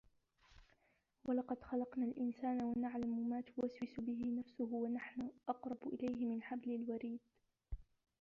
وَلَقَد 1.25 1.63
خَلَقنَا 1.63 2.05
الإِنسانَ 2.05 2.61
وَنَعلَمُ 2.63 3.29
ما 3.29 3.41
تُوَسوِسُ 3.41 3.99
بِهِ 3.99 4.35
نَفسُهُ 4.39 4.63
وَنَحنُ 4.73 5.31
أَقرَبُ 5.49 5.93
إِلَيهِ 5.93 6.25
مِن 6.25 6.43
حَبلِ 6.43 6.71
الوَريدِ 6.71 7.19